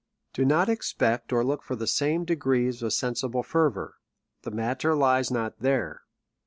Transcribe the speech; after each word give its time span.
Do 0.33 0.45
not 0.45 0.67
expect 0.67 1.31
or 1.31 1.43
look 1.43 1.61
for 1.61 1.75
the 1.75 1.85
same 1.85 2.25
degrees 2.25 2.81
of 2.81 2.91
sen 2.91 3.13
sible 3.13 3.45
fervour.— 3.45 3.97
The 4.41 4.49
matter 4.49 4.95
lies 4.95 5.29
not 5.29 5.59
there. 5.59 6.01